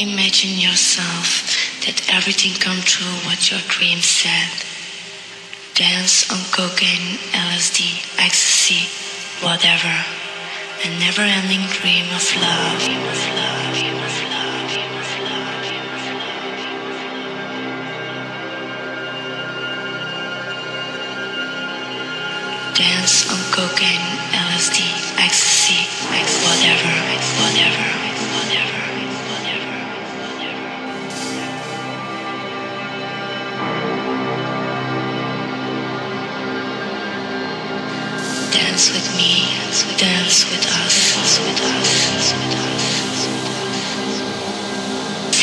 [0.00, 1.44] Imagine yourself
[1.84, 4.48] that everything come true what your dream said.
[5.76, 8.88] Dance on cocaine, LSD, ecstasy,
[9.44, 9.92] whatever.
[9.92, 12.80] A never-ending dream of love.
[12.80, 13.76] Dream of love.
[13.76, 14.40] Dream of love.
[22.72, 24.80] Dance on cocaine, LSD,
[25.20, 26.88] ecstasy, whatever,
[27.36, 27.99] whatever,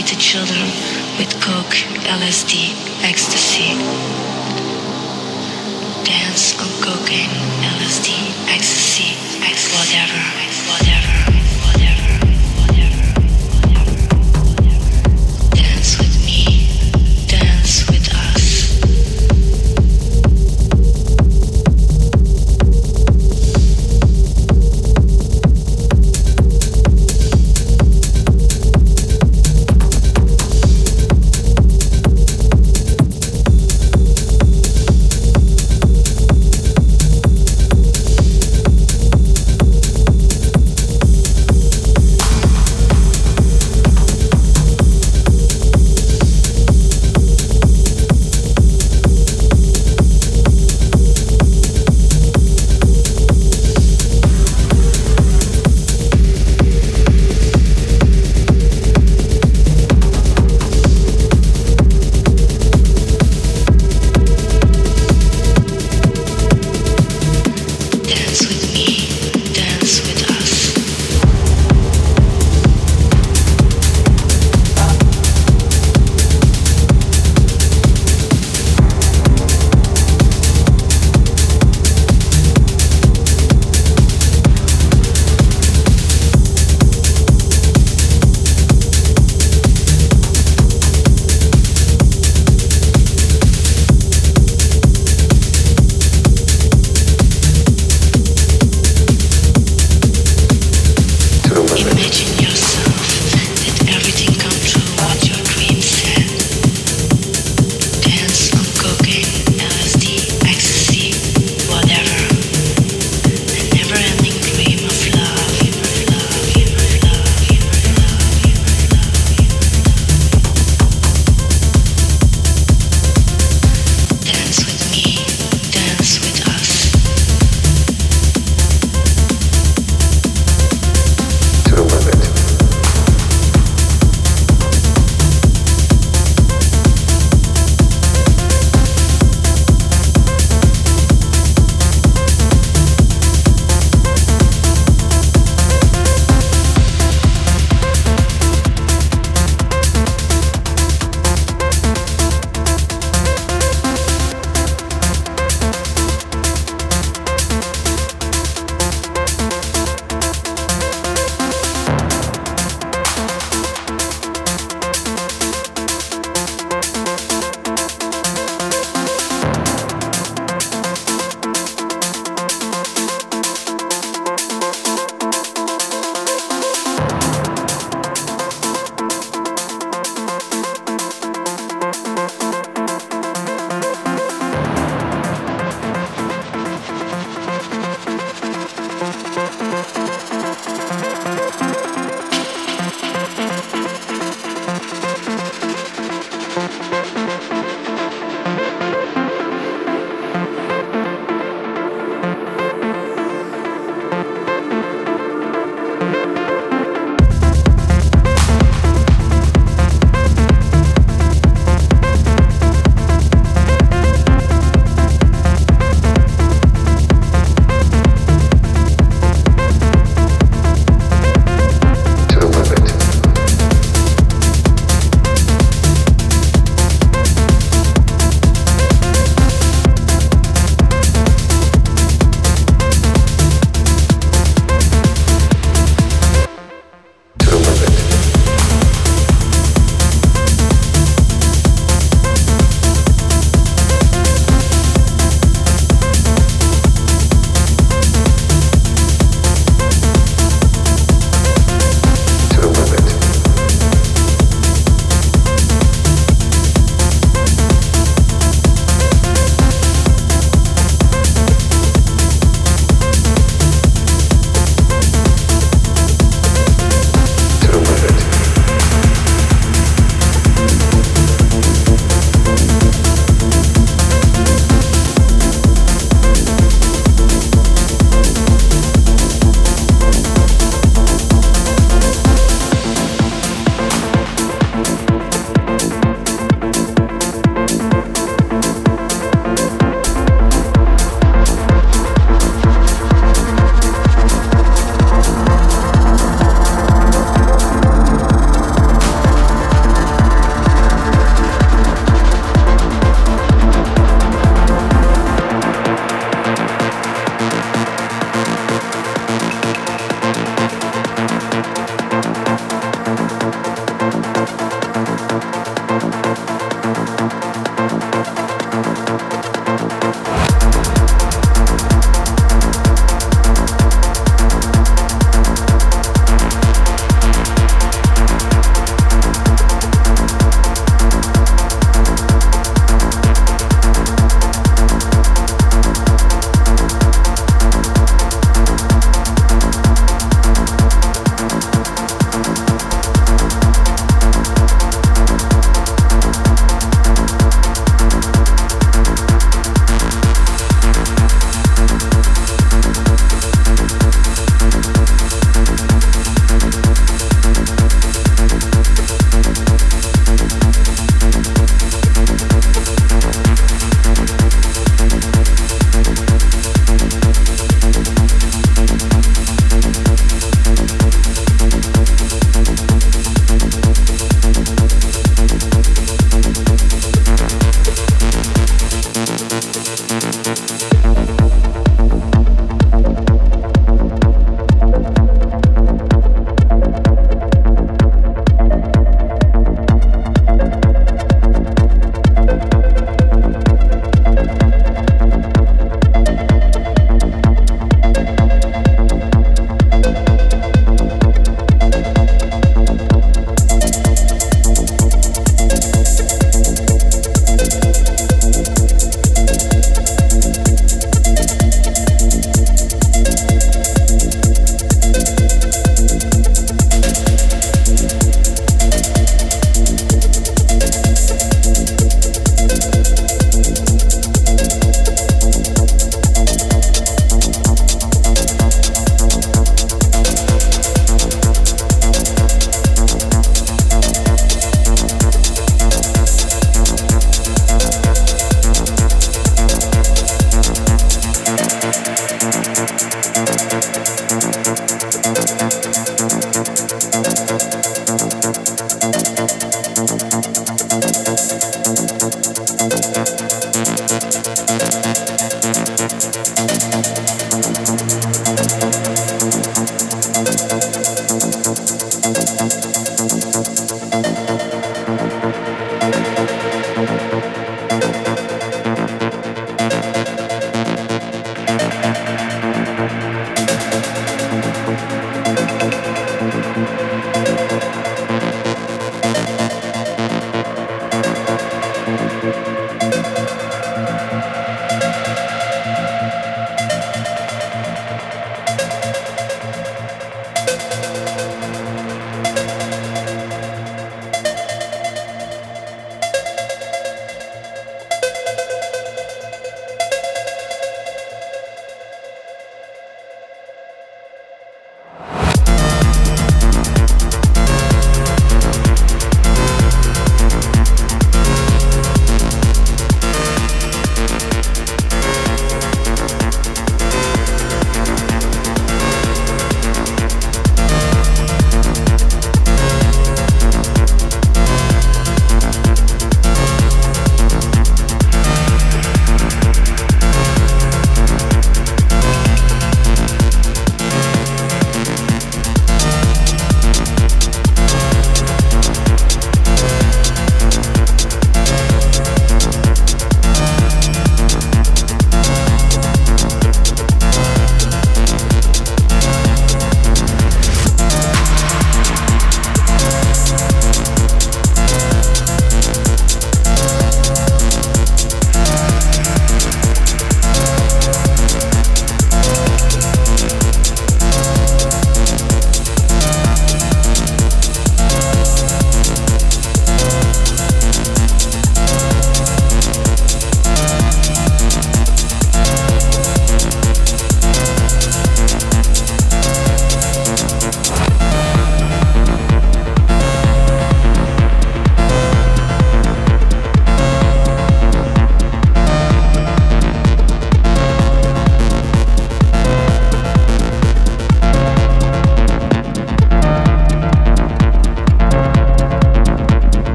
[0.00, 0.64] The children
[1.18, 1.76] with coke,
[2.08, 2.72] LSD,
[3.04, 3.76] ecstasy.
[6.02, 7.28] Dance on cocaine,
[7.76, 8.08] LSD,
[8.48, 9.14] ecstasy,
[9.76, 10.20] whatever,
[10.72, 11.09] whatever,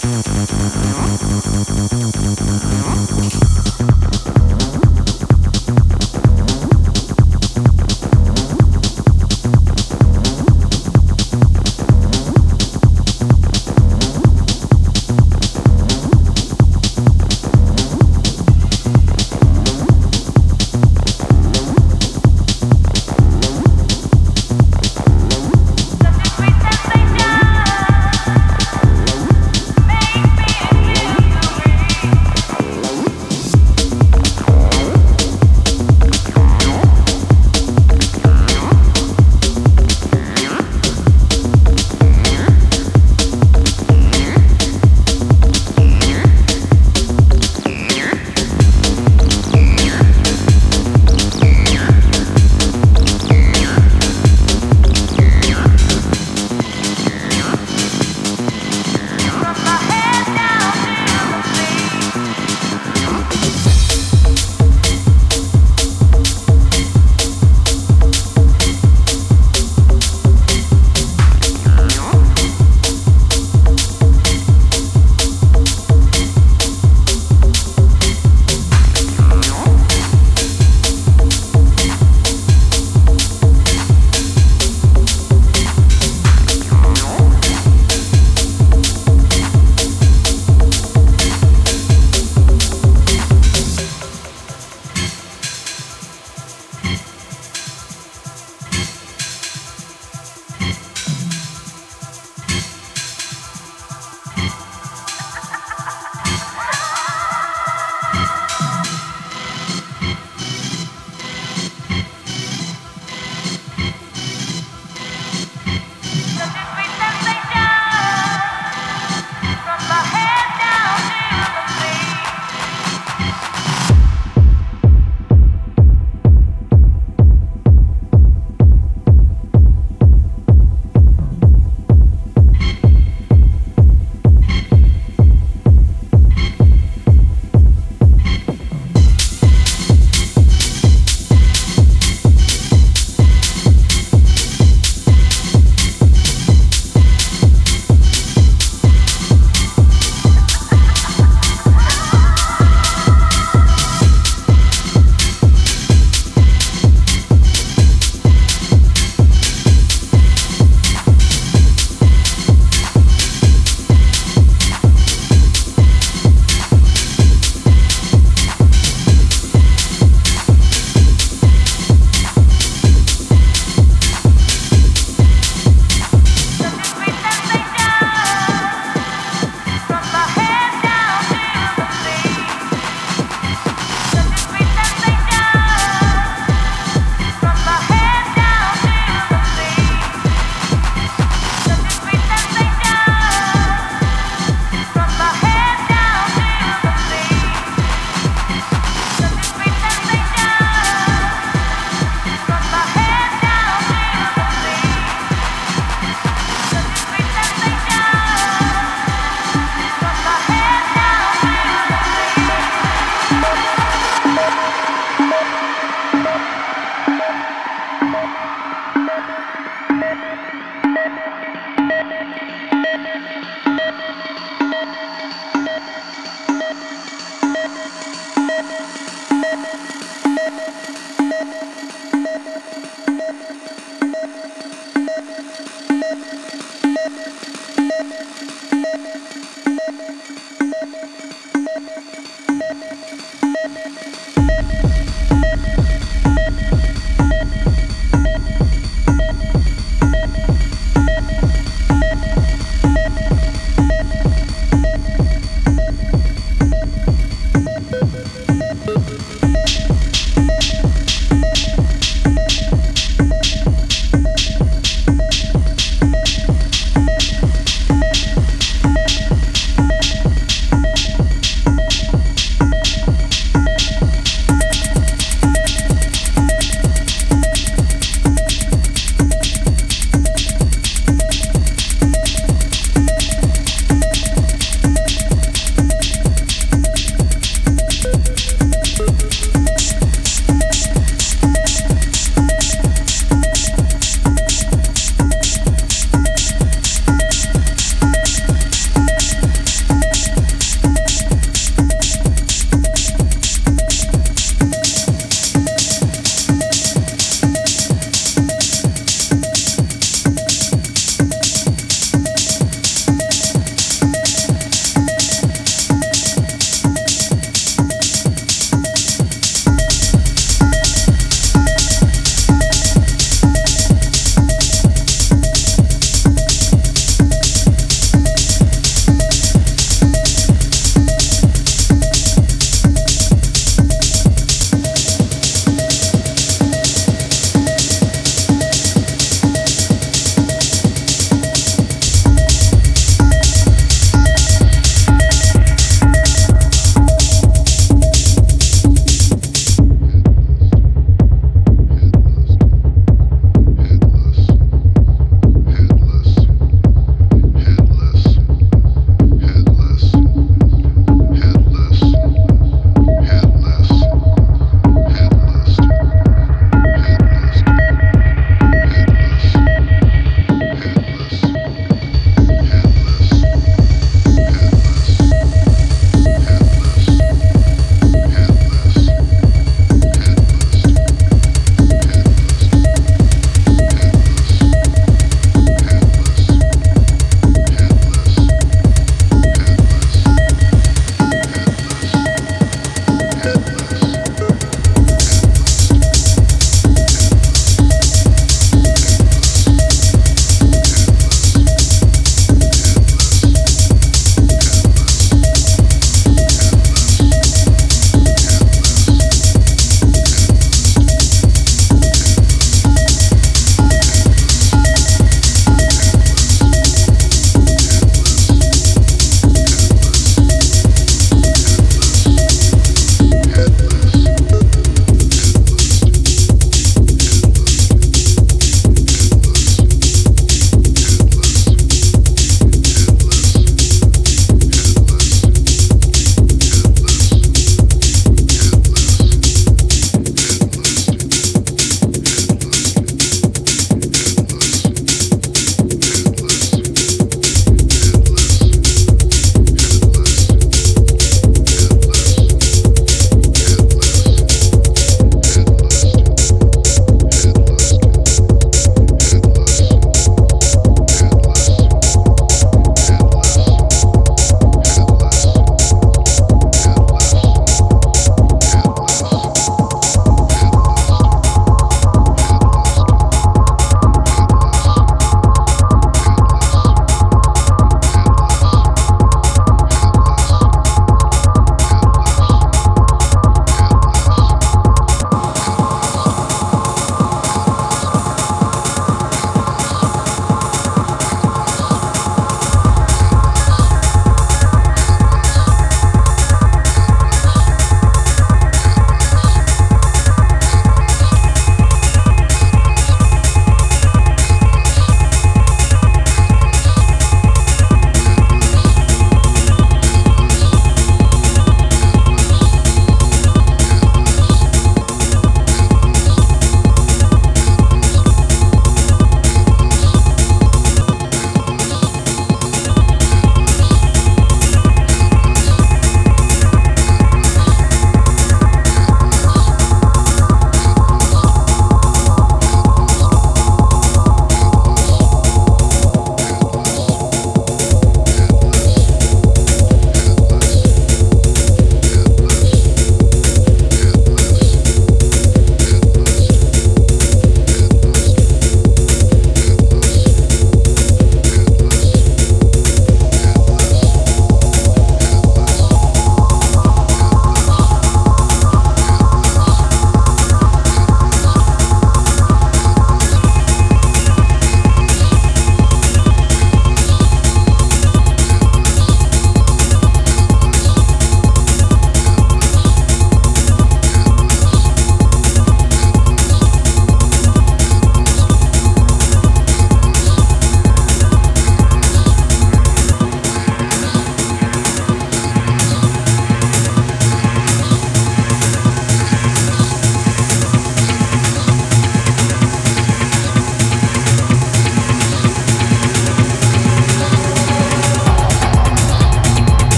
[0.00, 0.57] Thank